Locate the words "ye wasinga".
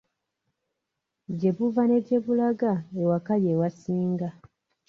3.43-4.27